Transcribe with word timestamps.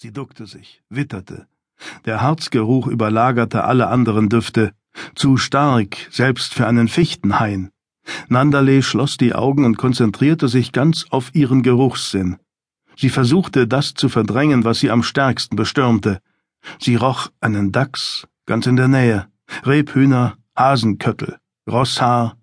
Sie 0.00 0.12
duckte 0.12 0.46
sich, 0.46 0.80
witterte. 0.88 1.48
Der 2.04 2.22
Harzgeruch 2.22 2.86
überlagerte 2.86 3.64
alle 3.64 3.88
anderen 3.88 4.28
Düfte, 4.28 4.72
zu 5.16 5.36
stark, 5.36 5.96
selbst 6.12 6.54
für 6.54 6.68
einen 6.68 6.86
Fichtenhain. 6.86 7.72
Nandale 8.28 8.84
schloss 8.84 9.16
die 9.16 9.34
Augen 9.34 9.64
und 9.64 9.76
konzentrierte 9.76 10.46
sich 10.46 10.70
ganz 10.70 11.06
auf 11.10 11.34
ihren 11.34 11.64
Geruchssinn. 11.64 12.36
Sie 12.96 13.08
versuchte, 13.08 13.66
das 13.66 13.94
zu 13.94 14.08
verdrängen, 14.08 14.62
was 14.62 14.78
sie 14.78 14.92
am 14.92 15.02
stärksten 15.02 15.56
bestürmte. 15.56 16.20
Sie 16.78 16.94
roch 16.94 17.30
einen 17.40 17.72
Dachs, 17.72 18.28
ganz 18.46 18.68
in 18.68 18.76
der 18.76 18.86
Nähe, 18.86 19.26
Rebhühner, 19.66 20.36
Hasenköttel, 20.56 21.38
Rosshaar, 21.68 22.36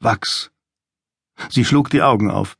Wachs. 0.00 0.50
Sie 1.50 1.64
schlug 1.64 1.88
die 1.90 2.02
Augen 2.02 2.32
auf. 2.32 2.56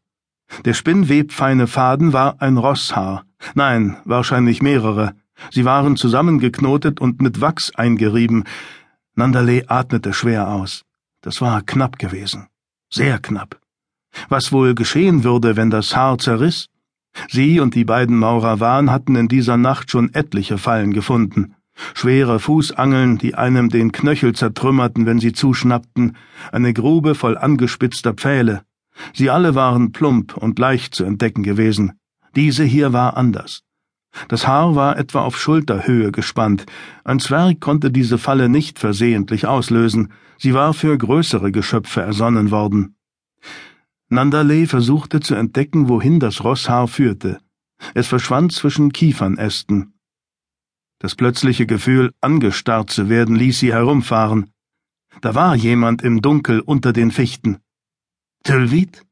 Der 0.64 0.74
spinnwebfeine 0.74 1.66
Faden 1.66 2.12
war 2.12 2.40
ein 2.40 2.58
Rosshaar. 2.58 3.24
Nein, 3.54 3.96
wahrscheinlich 4.04 4.62
mehrere. 4.62 5.14
Sie 5.50 5.64
waren 5.64 5.96
zusammengeknotet 5.96 7.00
und 7.00 7.22
mit 7.22 7.40
Wachs 7.40 7.74
eingerieben. 7.74 8.44
Nandale 9.14 9.64
atmete 9.68 10.12
schwer 10.12 10.48
aus. 10.48 10.84
Das 11.22 11.40
war 11.40 11.62
knapp 11.62 11.98
gewesen. 11.98 12.48
Sehr 12.90 13.18
knapp. 13.18 13.60
Was 14.28 14.52
wohl 14.52 14.74
geschehen 14.74 15.24
würde, 15.24 15.56
wenn 15.56 15.70
das 15.70 15.94
Haar 15.96 16.18
zerriss? 16.18 16.68
Sie 17.28 17.60
und 17.60 17.74
die 17.74 17.84
beiden 17.84 18.16
Maurawan 18.18 18.90
hatten 18.90 19.16
in 19.16 19.28
dieser 19.28 19.56
Nacht 19.56 19.90
schon 19.90 20.14
etliche 20.14 20.58
Fallen 20.58 20.92
gefunden. 20.92 21.54
Schwere 21.94 22.38
Fußangeln, 22.40 23.18
die 23.18 23.34
einem 23.34 23.68
den 23.68 23.92
Knöchel 23.92 24.34
zertrümmerten, 24.34 25.06
wenn 25.06 25.18
sie 25.18 25.32
zuschnappten, 25.32 26.16
eine 26.52 26.72
Grube 26.72 27.14
voll 27.14 27.38
angespitzter 27.38 28.14
Pfähle. 28.14 28.62
Sie 29.14 29.30
alle 29.30 29.54
waren 29.54 29.92
plump 29.92 30.36
und 30.36 30.58
leicht 30.58 30.94
zu 30.94 31.04
entdecken 31.04 31.42
gewesen. 31.42 31.99
Diese 32.36 32.64
hier 32.64 32.92
war 32.92 33.16
anders. 33.16 33.62
Das 34.28 34.46
Haar 34.46 34.74
war 34.74 34.98
etwa 34.98 35.22
auf 35.22 35.38
Schulterhöhe 35.38 36.12
gespannt. 36.12 36.66
Ein 37.04 37.20
Zwerg 37.20 37.60
konnte 37.60 37.90
diese 37.90 38.18
Falle 38.18 38.48
nicht 38.48 38.78
versehentlich 38.78 39.46
auslösen. 39.46 40.12
Sie 40.38 40.54
war 40.54 40.74
für 40.74 40.96
größere 40.96 41.52
Geschöpfe 41.52 42.00
ersonnen 42.00 42.50
worden. 42.50 42.96
Nandale 44.08 44.66
versuchte 44.66 45.20
zu 45.20 45.34
entdecken, 45.34 45.88
wohin 45.88 46.18
das 46.18 46.42
Rosshaar 46.42 46.88
führte. 46.88 47.38
Es 47.94 48.08
verschwand 48.08 48.52
zwischen 48.52 48.92
Kiefernästen. 48.92 49.94
Das 50.98 51.14
plötzliche 51.14 51.66
Gefühl, 51.66 52.12
angestarrt 52.20 52.90
zu 52.90 53.08
werden, 53.08 53.36
ließ 53.36 53.60
sie 53.60 53.72
herumfahren. 53.72 54.50
Da 55.22 55.34
war 55.34 55.54
jemand 55.54 56.02
im 56.02 56.20
Dunkel 56.20 56.60
unter 56.60 56.92
den 56.92 57.10
Fichten. 57.10 57.58
Tylvit? 58.44 59.02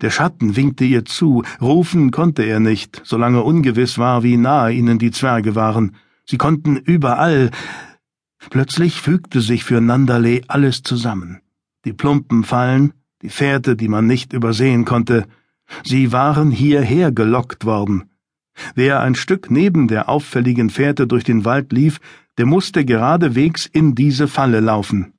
Der 0.00 0.10
Schatten 0.10 0.56
winkte 0.56 0.84
ihr 0.84 1.04
zu, 1.04 1.42
rufen 1.60 2.10
konnte 2.10 2.42
er 2.42 2.60
nicht, 2.60 3.00
solange 3.04 3.42
ungewiss 3.42 3.98
war, 3.98 4.22
wie 4.22 4.36
nahe 4.36 4.72
ihnen 4.72 4.98
die 4.98 5.10
Zwerge 5.10 5.54
waren. 5.54 5.96
Sie 6.24 6.36
konnten 6.36 6.76
überall. 6.76 7.50
Plötzlich 8.50 9.00
fügte 9.00 9.40
sich 9.40 9.64
für 9.64 9.80
Nandale 9.80 10.42
alles 10.48 10.82
zusammen. 10.82 11.40
Die 11.84 11.92
plumpen 11.92 12.44
Fallen, 12.44 12.92
die 13.22 13.28
Fährte, 13.28 13.76
die 13.76 13.88
man 13.88 14.06
nicht 14.06 14.32
übersehen 14.32 14.84
konnte, 14.84 15.26
sie 15.84 16.12
waren 16.12 16.50
hierher 16.50 17.12
gelockt 17.12 17.64
worden. 17.64 18.10
Wer 18.74 19.00
ein 19.00 19.14
Stück 19.14 19.50
neben 19.50 19.88
der 19.88 20.08
auffälligen 20.08 20.70
Fährte 20.70 21.06
durch 21.06 21.24
den 21.24 21.44
Wald 21.44 21.72
lief, 21.72 22.00
der 22.38 22.46
musste 22.46 22.84
geradewegs 22.84 23.66
in 23.66 23.94
diese 23.94 24.28
Falle 24.28 24.60
laufen. 24.60 25.14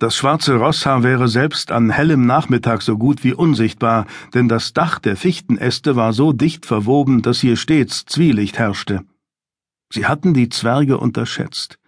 Das 0.00 0.14
schwarze 0.14 0.54
Rosshaar 0.54 1.02
wäre 1.02 1.26
selbst 1.26 1.72
an 1.72 1.90
hellem 1.90 2.24
Nachmittag 2.24 2.82
so 2.82 2.96
gut 2.96 3.24
wie 3.24 3.34
unsichtbar, 3.34 4.06
denn 4.32 4.46
das 4.46 4.72
Dach 4.72 5.00
der 5.00 5.16
Fichtenäste 5.16 5.96
war 5.96 6.12
so 6.12 6.32
dicht 6.32 6.66
verwoben, 6.66 7.20
dass 7.20 7.40
hier 7.40 7.56
stets 7.56 8.06
Zwielicht 8.06 8.60
herrschte. 8.60 9.02
Sie 9.92 10.06
hatten 10.06 10.34
die 10.34 10.50
Zwerge 10.50 10.98
unterschätzt. 10.98 11.80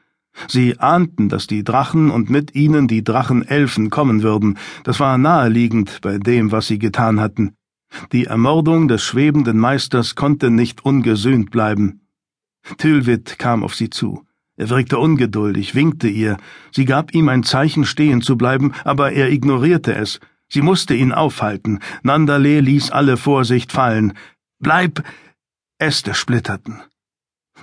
Sie 0.48 0.80
ahnten, 0.80 1.28
dass 1.28 1.46
die 1.46 1.62
Drachen 1.62 2.10
und 2.10 2.30
mit 2.30 2.56
ihnen 2.56 2.88
die 2.88 3.04
Drachenelfen 3.04 3.90
kommen 3.90 4.24
würden, 4.24 4.58
das 4.82 4.98
war 4.98 5.16
naheliegend 5.16 6.00
bei 6.02 6.18
dem, 6.18 6.50
was 6.50 6.66
sie 6.66 6.80
getan 6.80 7.20
hatten. 7.20 7.54
Die 8.10 8.24
Ermordung 8.24 8.88
des 8.88 9.04
schwebenden 9.04 9.58
Meisters 9.58 10.16
konnte 10.16 10.50
nicht 10.50 10.84
ungesühnt 10.84 11.52
bleiben. 11.52 12.00
Tylwit 12.76 13.38
kam 13.38 13.62
auf 13.62 13.76
sie 13.76 13.90
zu. 13.90 14.24
Er 14.60 14.68
wirkte 14.68 14.98
ungeduldig, 14.98 15.74
winkte 15.74 16.06
ihr. 16.06 16.36
Sie 16.70 16.84
gab 16.84 17.14
ihm 17.14 17.30
ein 17.30 17.44
Zeichen, 17.44 17.86
stehen 17.86 18.20
zu 18.20 18.36
bleiben, 18.36 18.74
aber 18.84 19.12
er 19.12 19.30
ignorierte 19.30 19.94
es. 19.94 20.20
Sie 20.50 20.60
musste 20.60 20.94
ihn 20.94 21.12
aufhalten. 21.12 21.78
Nandale 22.02 22.60
ließ 22.60 22.90
alle 22.90 23.16
Vorsicht 23.16 23.72
fallen. 23.72 24.12
Bleib! 24.58 25.02
Äste 25.78 26.12
splitterten. 26.12 26.82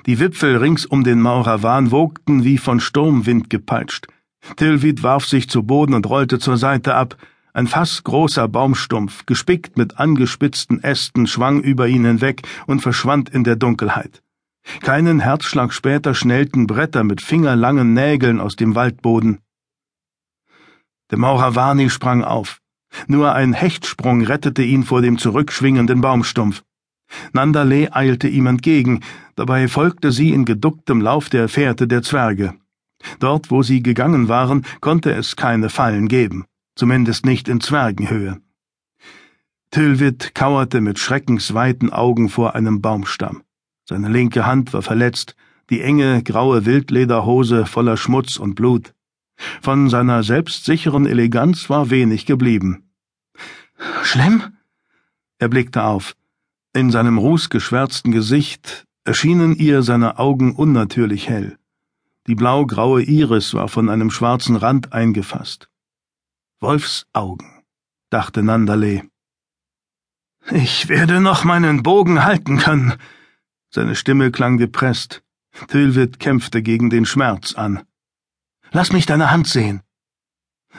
Die 0.07 0.17
Wipfel 0.17 0.57
rings 0.57 0.87
um 0.87 1.03
den 1.03 1.21
Maurawan 1.21 1.91
wogten 1.91 2.43
wie 2.43 2.57
von 2.57 2.79
Sturmwind 2.79 3.51
gepeitscht. 3.51 4.07
Tilvid 4.55 5.03
warf 5.03 5.27
sich 5.27 5.51
zu 5.51 5.61
Boden 5.61 5.93
und 5.93 6.09
rollte 6.09 6.39
zur 6.39 6.57
Seite 6.57 6.95
ab. 6.95 7.15
Ein 7.53 7.67
fassgroßer 7.67 8.47
Baumstumpf, 8.47 9.27
gespickt 9.27 9.77
mit 9.77 9.99
angespitzten 9.99 10.83
Ästen, 10.83 11.27
schwang 11.27 11.61
über 11.61 11.87
ihn 11.87 12.05
hinweg 12.05 12.41
und 12.65 12.79
verschwand 12.81 13.29
in 13.29 13.43
der 13.43 13.55
Dunkelheit. 13.55 14.23
Keinen 14.81 15.19
Herzschlag 15.19 15.73
später 15.73 16.13
schnellten 16.13 16.67
Bretter 16.67 17.03
mit 17.03 17.21
fingerlangen 17.21 17.93
Nägeln 17.93 18.39
aus 18.39 18.55
dem 18.55 18.75
Waldboden. 18.75 19.39
Der 21.11 21.17
Mauravani 21.17 21.89
sprang 21.89 22.23
auf. 22.23 22.59
Nur 23.07 23.33
ein 23.33 23.53
Hechtsprung 23.53 24.23
rettete 24.23 24.63
ihn 24.63 24.83
vor 24.83 25.01
dem 25.01 25.17
zurückschwingenden 25.17 26.01
Baumstumpf. 26.01 26.63
Nandale 27.31 27.93
eilte 27.95 28.27
ihm 28.27 28.47
entgegen, 28.47 29.01
dabei 29.35 29.67
folgte 29.67 30.11
sie 30.11 30.31
in 30.31 30.45
geducktem 30.45 31.01
Lauf 31.01 31.29
der 31.29 31.47
Fährte 31.47 31.87
der 31.87 32.01
Zwerge. 32.01 32.53
Dort, 33.19 33.51
wo 33.51 33.63
sie 33.63 33.81
gegangen 33.81 34.27
waren, 34.27 34.65
konnte 34.81 35.13
es 35.13 35.35
keine 35.35 35.69
Fallen 35.69 36.07
geben, 36.07 36.45
zumindest 36.75 37.25
nicht 37.25 37.47
in 37.47 37.61
Zwergenhöhe. 37.61 38.41
Tylwit 39.71 40.33
kauerte 40.33 40.81
mit 40.81 40.99
schreckensweiten 40.99 41.91
Augen 41.91 42.29
vor 42.29 42.55
einem 42.55 42.81
Baumstamm. 42.81 43.43
Seine 43.89 44.09
linke 44.09 44.45
Hand 44.45 44.73
war 44.73 44.81
verletzt, 44.81 45.35
die 45.69 45.81
enge, 45.81 46.21
graue 46.21 46.65
Wildlederhose 46.65 47.65
voller 47.65 47.95
Schmutz 47.95 48.35
und 48.37 48.55
Blut. 48.55 48.93
Von 49.61 49.89
seiner 49.89 50.23
selbstsicheren 50.23 51.05
Eleganz 51.05 51.69
war 51.69 51.89
wenig 51.89 52.25
geblieben. 52.25 52.89
Schlimm? 54.03 54.43
Er 55.39 55.47
blickte 55.47 55.83
auf. 55.83 56.15
In 56.73 56.91
seinem 56.91 57.17
rußgeschwärzten 57.17 58.11
Gesicht 58.11 58.85
erschienen 59.05 59.55
ihr 59.55 59.83
seine 59.83 60.19
Augen 60.19 60.53
unnatürlich 60.53 61.29
hell. 61.29 61.57
Die 62.27 62.35
blau-graue 62.35 63.03
Iris 63.03 63.53
war 63.53 63.69
von 63.69 63.89
einem 63.89 64.11
schwarzen 64.11 64.57
Rand 64.57 64.91
eingefasst. 64.91 65.69
Wolfs 66.59 67.05
Augen, 67.13 67.63
dachte 68.09 68.43
Nandale. 68.43 69.03
Ich 70.51 70.89
werde 70.89 71.21
noch 71.21 71.45
meinen 71.45 71.83
Bogen 71.83 72.25
halten 72.25 72.57
können, 72.57 72.93
seine 73.69 73.95
Stimme 73.95 74.31
klang 74.31 74.57
gepresst. 74.57 75.23
Tylwit 75.67 76.19
kämpfte 76.19 76.61
gegen 76.61 76.89
den 76.89 77.05
Schmerz 77.05 77.53
an. 77.55 77.83
Lass 78.71 78.91
mich 78.91 79.05
deine 79.05 79.31
Hand 79.31 79.47
sehen. 79.47 79.81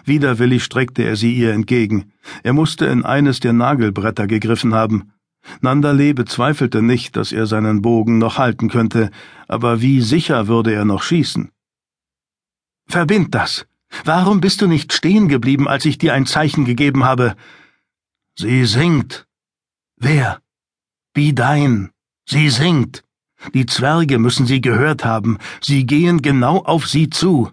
Widerwillig 0.05 0.63
streckte 0.63 1.03
er 1.03 1.17
sie 1.17 1.35
ihr 1.35 1.53
entgegen. 1.53 2.13
Er 2.43 2.53
musste 2.53 2.87
in 2.87 3.05
eines 3.05 3.41
der 3.41 3.53
Nagelbretter 3.53 4.27
gegriffen 4.27 4.75
haben. 4.75 5.13
Nandale 5.61 6.15
bezweifelte 6.15 6.83
nicht, 6.83 7.17
dass 7.17 7.33
er 7.33 7.47
seinen 7.47 7.83
Bogen 7.83 8.19
noch 8.19 8.39
halten 8.39 8.69
könnte, 8.69 9.11
aber 9.47 9.81
wie 9.81 10.01
sicher 10.01 10.47
würde 10.47 10.73
er 10.73 10.85
noch 10.85 11.03
schießen? 11.03 11.51
Verbind 12.87 13.35
das. 13.35 13.67
Warum 14.05 14.41
bist 14.41 14.61
du 14.61 14.67
nicht 14.67 14.93
stehen 14.93 15.29
geblieben, 15.29 15.67
als 15.67 15.85
ich 15.85 15.99
dir 15.99 16.13
ein 16.15 16.27
Zeichen 16.27 16.65
gegeben 16.65 17.05
habe? 17.05 17.37
Sie 18.37 18.65
singt. 18.67 19.27
Wer? 19.97 20.41
Bidein. 21.15 21.91
Sie 22.31 22.51
singt. 22.51 23.05
Die 23.55 23.65
Zwerge 23.65 24.19
müssen 24.19 24.45
sie 24.45 24.61
gehört 24.61 25.03
haben. 25.03 25.39
Sie 25.63 25.87
gehen 25.87 26.21
genau 26.21 26.59
auf 26.59 26.87
sie 26.87 27.09
zu. 27.09 27.51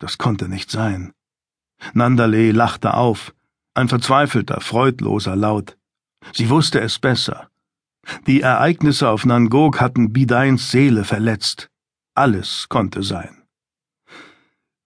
Das 0.00 0.18
konnte 0.18 0.48
nicht 0.48 0.68
sein. 0.68 1.12
Nandale 1.94 2.50
lachte 2.50 2.94
auf. 2.94 3.32
Ein 3.74 3.88
verzweifelter, 3.88 4.60
freudloser 4.60 5.36
Laut. 5.36 5.78
Sie 6.32 6.50
wusste 6.50 6.80
es 6.80 6.98
besser. 6.98 7.50
Die 8.26 8.40
Ereignisse 8.40 9.08
auf 9.08 9.24
Nangok 9.24 9.80
hatten 9.80 10.12
Bidains 10.12 10.72
Seele 10.72 11.04
verletzt. 11.04 11.70
Alles 12.14 12.66
konnte 12.68 13.04
sein. 13.04 13.44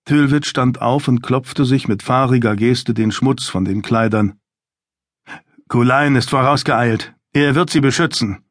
Tylwit 0.05 0.45
stand 0.45 0.83
auf 0.83 1.09
und 1.09 1.23
klopfte 1.23 1.65
sich 1.65 1.89
mit 1.89 2.03
fahriger 2.03 2.57
Geste 2.57 2.93
den 2.93 3.11
Schmutz 3.11 3.49
von 3.49 3.65
den 3.65 3.81
Kleidern. 3.81 4.39
Kulein 5.69 6.15
ist 6.15 6.29
vorausgeeilt. 6.29 7.15
Er 7.33 7.55
wird 7.55 7.71
sie 7.71 7.81
beschützen. 7.81 8.45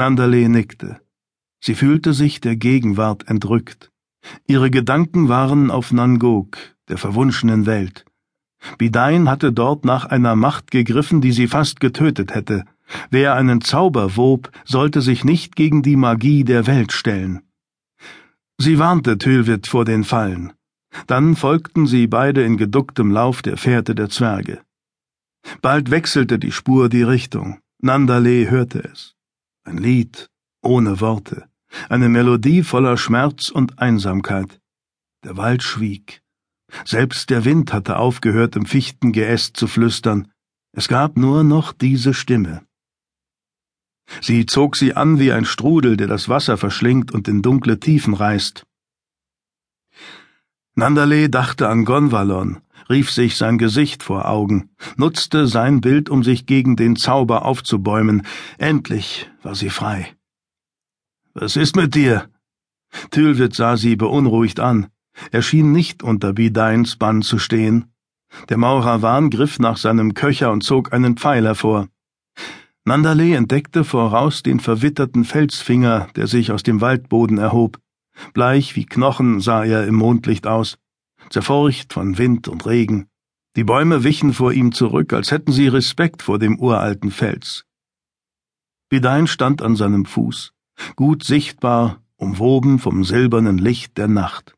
Nandale 0.00 0.48
nickte. 0.48 0.98
Sie 1.60 1.74
fühlte 1.74 2.14
sich 2.14 2.40
der 2.40 2.56
Gegenwart 2.56 3.28
entrückt. 3.28 3.90
Ihre 4.46 4.70
Gedanken 4.70 5.28
waren 5.28 5.70
auf 5.70 5.92
Nangok, 5.92 6.56
der 6.88 6.96
verwunschenen 6.96 7.66
Welt. 7.66 8.06
Bidain 8.78 9.28
hatte 9.28 9.52
dort 9.52 9.84
nach 9.84 10.06
einer 10.06 10.36
Macht 10.36 10.70
gegriffen, 10.70 11.20
die 11.20 11.32
sie 11.32 11.48
fast 11.48 11.80
getötet 11.80 12.34
hätte. 12.34 12.64
Wer 13.10 13.34
einen 13.34 13.60
Zauber 13.60 14.16
wob, 14.16 14.50
sollte 14.64 15.02
sich 15.02 15.22
nicht 15.22 15.54
gegen 15.54 15.82
die 15.82 15.96
Magie 15.96 16.44
der 16.44 16.66
Welt 16.66 16.92
stellen. 16.92 17.42
Sie 18.56 18.78
warnte 18.78 19.18
Tylwit 19.18 19.66
vor 19.66 19.84
den 19.84 20.04
Fallen. 20.04 20.54
Dann 21.08 21.36
folgten 21.36 21.86
sie 21.86 22.06
beide 22.06 22.42
in 22.42 22.56
geducktem 22.56 23.10
Lauf 23.10 23.42
der 23.42 23.58
Fährte 23.58 23.94
der 23.94 24.08
Zwerge. 24.08 24.62
Bald 25.60 25.90
wechselte 25.90 26.38
die 26.38 26.52
Spur 26.52 26.88
die 26.88 27.02
Richtung. 27.02 27.58
Nandale 27.82 28.48
hörte 28.48 28.82
es. 28.82 29.14
Ein 29.64 29.76
Lied 29.76 30.30
ohne 30.62 31.00
Worte, 31.00 31.48
eine 31.88 32.08
Melodie 32.08 32.62
voller 32.62 32.96
Schmerz 32.96 33.50
und 33.50 33.78
Einsamkeit. 33.78 34.60
Der 35.22 35.36
Wald 35.36 35.62
schwieg. 35.62 36.22
Selbst 36.84 37.30
der 37.30 37.44
Wind 37.44 37.72
hatte 37.72 37.98
aufgehört, 37.98 38.56
im 38.56 38.64
Fichtengeäst 38.64 39.56
zu 39.56 39.66
flüstern. 39.66 40.32
Es 40.72 40.88
gab 40.88 41.16
nur 41.16 41.44
noch 41.44 41.72
diese 41.72 42.14
Stimme. 42.14 42.64
Sie 44.20 44.46
zog 44.46 44.76
sie 44.76 44.94
an 44.94 45.18
wie 45.18 45.32
ein 45.32 45.44
Strudel, 45.44 45.96
der 45.96 46.06
das 46.06 46.28
Wasser 46.28 46.56
verschlingt 46.56 47.12
und 47.12 47.28
in 47.28 47.42
dunkle 47.42 47.78
Tiefen 47.78 48.14
reißt. 48.14 48.64
Nandale 50.74 51.28
dachte 51.28 51.68
an 51.68 51.84
Gonvalon, 51.84 52.60
rief 52.90 53.10
sich 53.10 53.36
sein 53.36 53.56
Gesicht 53.56 54.02
vor 54.02 54.28
Augen, 54.28 54.70
nutzte 54.96 55.46
sein 55.46 55.80
Bild, 55.80 56.10
um 56.10 56.24
sich 56.24 56.44
gegen 56.44 56.76
den 56.76 56.96
Zauber 56.96 57.44
aufzubäumen. 57.44 58.26
Endlich 58.58 59.30
war 59.42 59.54
sie 59.54 59.70
frei. 59.70 60.14
Was 61.32 61.56
ist 61.56 61.76
mit 61.76 61.94
dir? 61.94 62.28
Tylwit 63.12 63.54
sah 63.54 63.76
sie 63.76 63.94
beunruhigt 63.94 64.58
an. 64.58 64.88
Er 65.30 65.42
schien 65.42 65.70
nicht 65.72 66.02
unter 66.02 66.32
Bidains 66.32 66.96
Bann 66.96 67.22
zu 67.22 67.38
stehen. 67.38 67.86
Der 68.48 68.58
Maurawan 68.58 69.30
griff 69.30 69.58
nach 69.58 69.76
seinem 69.76 70.14
Köcher 70.14 70.50
und 70.50 70.62
zog 70.62 70.92
einen 70.92 71.16
Pfeil 71.16 71.44
hervor. 71.44 71.88
Nandale 72.84 73.36
entdeckte 73.36 73.84
voraus 73.84 74.42
den 74.42 74.58
verwitterten 74.58 75.24
Felsfinger, 75.24 76.08
der 76.16 76.26
sich 76.26 76.50
aus 76.50 76.62
dem 76.62 76.80
Waldboden 76.80 77.38
erhob. 77.38 77.78
Bleich 78.32 78.74
wie 78.74 78.86
Knochen 78.86 79.40
sah 79.40 79.64
er 79.64 79.86
im 79.86 79.94
Mondlicht 79.94 80.46
aus, 80.46 80.78
zerfurcht 81.30 81.92
von 81.92 82.18
Wind 82.18 82.48
und 82.48 82.66
Regen. 82.66 83.06
Die 83.56 83.64
Bäume 83.64 84.04
wichen 84.04 84.32
vor 84.32 84.52
ihm 84.52 84.72
zurück, 84.72 85.12
als 85.12 85.30
hätten 85.30 85.52
sie 85.52 85.68
Respekt 85.68 86.22
vor 86.22 86.38
dem 86.38 86.58
uralten 86.58 87.10
Fels. 87.10 87.64
Bidain 88.90 89.26
stand 89.26 89.62
an 89.62 89.76
seinem 89.76 90.04
Fuß, 90.04 90.52
gut 90.96 91.24
sichtbar, 91.24 92.02
umwoben 92.16 92.78
vom 92.78 93.04
silbernen 93.04 93.58
Licht 93.58 93.96
der 93.96 94.08
Nacht. 94.08 94.54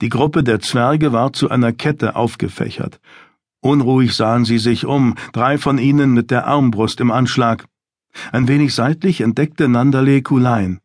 Die 0.00 0.08
Gruppe 0.08 0.44
der 0.44 0.60
Zwerge 0.60 1.12
war 1.12 1.32
zu 1.32 1.50
einer 1.50 1.72
Kette 1.72 2.16
aufgefächert, 2.16 3.00
Unruhig 3.64 4.14
sahen 4.14 4.44
sie 4.44 4.58
sich 4.58 4.84
um, 4.84 5.14
drei 5.32 5.56
von 5.56 5.78
ihnen 5.78 6.12
mit 6.12 6.30
der 6.30 6.46
Armbrust 6.46 7.00
im 7.00 7.10
Anschlag. 7.10 7.64
Ein 8.30 8.46
wenig 8.46 8.74
seitlich 8.74 9.22
entdeckte 9.22 9.68
Nandale 9.68 10.20
Kulein. 10.20 10.80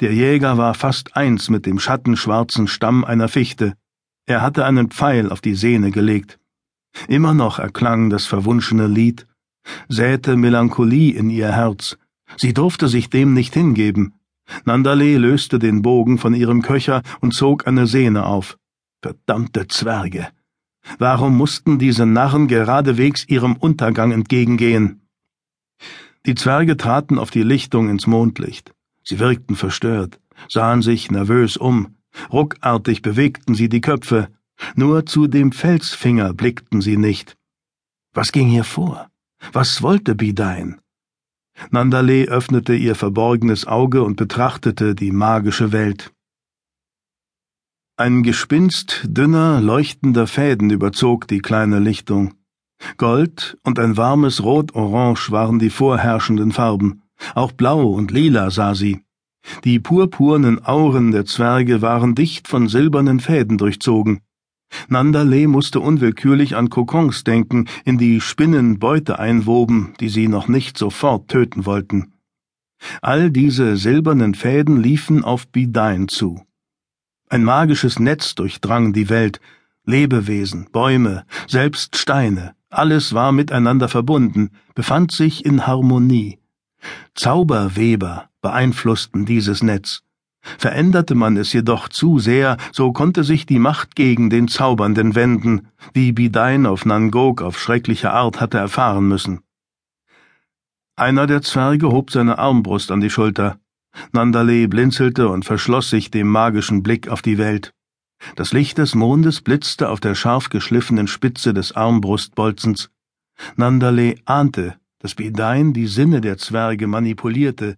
Der 0.00 0.12
Jäger 0.12 0.58
war 0.58 0.74
fast 0.74 1.16
eins 1.16 1.48
mit 1.48 1.64
dem 1.64 1.78
schattenschwarzen 1.78 2.66
Stamm 2.66 3.04
einer 3.04 3.28
Fichte. 3.28 3.74
Er 4.26 4.40
hatte 4.40 4.64
einen 4.64 4.90
Pfeil 4.90 5.30
auf 5.30 5.40
die 5.40 5.54
Sehne 5.54 5.90
gelegt. 5.90 6.38
Immer 7.08 7.34
noch 7.34 7.58
erklang 7.58 8.08
das 8.08 8.26
verwunschene 8.26 8.86
Lied, 8.86 9.26
säte 9.88 10.36
Melancholie 10.36 11.14
in 11.14 11.30
ihr 11.30 11.52
Herz. 11.52 11.98
Sie 12.36 12.54
durfte 12.54 12.88
sich 12.88 13.10
dem 13.10 13.34
nicht 13.34 13.54
hingeben. 13.54 14.14
Nandale 14.64 15.18
löste 15.18 15.58
den 15.58 15.82
Bogen 15.82 16.18
von 16.18 16.34
ihrem 16.34 16.62
Köcher 16.62 17.02
und 17.20 17.34
zog 17.34 17.66
eine 17.66 17.86
Sehne 17.86 18.26
auf. 18.26 18.58
Verdammte 19.02 19.68
Zwerge! 19.68 20.28
Warum 20.98 21.36
mussten 21.36 21.78
diese 21.78 22.06
Narren 22.06 22.46
geradewegs 22.46 23.24
ihrem 23.26 23.56
Untergang 23.56 24.12
entgegengehen? 24.12 25.02
Die 26.26 26.34
Zwerge 26.34 26.76
traten 26.76 27.18
auf 27.18 27.30
die 27.30 27.42
Lichtung 27.42 27.88
ins 27.88 28.06
Mondlicht. 28.06 28.74
Sie 29.02 29.18
wirkten 29.18 29.56
verstört, 29.56 30.20
sahen 30.48 30.82
sich 30.82 31.10
nervös 31.10 31.56
um, 31.56 31.96
ruckartig 32.32 33.02
bewegten 33.02 33.54
sie 33.54 33.68
die 33.68 33.80
Köpfe, 33.80 34.28
nur 34.76 35.06
zu 35.06 35.26
dem 35.26 35.52
Felsfinger 35.52 36.32
blickten 36.32 36.80
sie 36.80 36.96
nicht. 36.96 37.36
Was 38.12 38.32
ging 38.32 38.48
hier 38.48 38.64
vor? 38.64 39.10
Was 39.52 39.82
wollte 39.82 40.14
Bidain? 40.14 40.80
Nandale 41.70 42.24
öffnete 42.26 42.74
ihr 42.74 42.94
verborgenes 42.94 43.66
Auge 43.66 44.02
und 44.02 44.16
betrachtete 44.16 44.94
die 44.94 45.12
magische 45.12 45.72
Welt. 45.72 46.12
Ein 47.96 48.24
Gespinst 48.24 49.02
dünner, 49.04 49.60
leuchtender 49.60 50.26
Fäden 50.26 50.70
überzog 50.70 51.28
die 51.28 51.38
kleine 51.38 51.78
Lichtung. 51.78 52.34
Gold 52.96 53.56
und 53.62 53.78
ein 53.78 53.96
warmes 53.96 54.42
Rot-Orange 54.42 55.30
waren 55.30 55.60
die 55.60 55.70
vorherrschenden 55.70 56.50
Farben. 56.50 57.02
Auch 57.34 57.52
Blau 57.52 57.86
und 57.90 58.10
Lila 58.10 58.50
sah 58.50 58.74
sie. 58.74 59.04
Die 59.64 59.78
purpurnen 59.78 60.64
Auren 60.64 61.12
der 61.12 61.26
Zwerge 61.26 61.82
waren 61.82 62.14
dicht 62.14 62.48
von 62.48 62.68
silbernen 62.68 63.20
Fäden 63.20 63.58
durchzogen. 63.58 64.20
Nandale 64.88 65.46
musste 65.46 65.80
unwillkürlich 65.80 66.56
an 66.56 66.70
Kokons 66.70 67.24
denken, 67.24 67.68
in 67.84 67.98
die 67.98 68.20
Spinnen 68.20 68.78
Beute 68.78 69.18
einwoben, 69.18 69.94
die 70.00 70.08
sie 70.08 70.28
noch 70.28 70.48
nicht 70.48 70.78
sofort 70.78 71.28
töten 71.28 71.66
wollten. 71.66 72.14
All 73.00 73.30
diese 73.30 73.76
silbernen 73.76 74.34
Fäden 74.34 74.82
liefen 74.82 75.24
auf 75.24 75.48
Bidain 75.48 76.08
zu. 76.08 76.42
Ein 77.28 77.44
magisches 77.44 77.98
Netz 77.98 78.34
durchdrang 78.34 78.92
die 78.92 79.08
Welt, 79.08 79.40
Lebewesen, 79.86 80.68
Bäume, 80.72 81.24
selbst 81.46 81.96
Steine, 81.96 82.54
alles 82.70 83.14
war 83.14 83.32
miteinander 83.32 83.88
verbunden, 83.88 84.50
befand 84.74 85.12
sich 85.12 85.44
in 85.44 85.66
Harmonie. 85.66 86.38
Zauberweber 87.14 88.28
beeinflussten 88.42 89.24
dieses 89.24 89.62
Netz. 89.62 90.02
Veränderte 90.58 91.14
man 91.14 91.36
es 91.36 91.52
jedoch 91.52 91.88
zu 91.88 92.18
sehr, 92.18 92.58
so 92.70 92.92
konnte 92.92 93.24
sich 93.24 93.46
die 93.46 93.58
Macht 93.58 93.96
gegen 93.96 94.28
den 94.28 94.48
Zaubernden 94.48 95.14
wenden, 95.14 95.68
wie 95.94 96.12
Bidain 96.12 96.66
auf 96.66 96.84
Nangok 96.84 97.40
auf 97.40 97.58
schreckliche 97.58 98.12
Art 98.12 98.40
hatte 98.40 98.58
erfahren 98.58 99.08
müssen. 99.08 99.40
Einer 100.96 101.26
der 101.26 101.42
Zwerge 101.42 101.90
hob 101.90 102.10
seine 102.10 102.38
Armbrust 102.38 102.92
an 102.92 103.00
die 103.00 103.10
Schulter. 103.10 103.58
Nandale 104.12 104.68
blinzelte 104.68 105.28
und 105.28 105.44
verschloss 105.44 105.90
sich 105.90 106.10
dem 106.10 106.28
magischen 106.28 106.82
Blick 106.82 107.08
auf 107.08 107.22
die 107.22 107.38
Welt. 107.38 107.72
Das 108.36 108.52
Licht 108.52 108.78
des 108.78 108.94
Mondes 108.94 109.40
blitzte 109.40 109.88
auf 109.88 110.00
der 110.00 110.14
scharf 110.14 110.50
geschliffenen 110.50 111.06
Spitze 111.06 111.54
des 111.54 111.72
Armbrustbolzens. 111.72 112.90
Nandale 113.56 114.16
ahnte, 114.24 114.76
dass 115.04 115.14
Bidain 115.14 115.74
die 115.74 115.86
Sinne 115.86 116.22
der 116.22 116.38
Zwerge 116.38 116.86
manipulierte, 116.86 117.76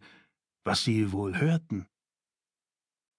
was 0.62 0.84
sie 0.84 1.10
wohl 1.10 1.41
hörten. 1.41 1.89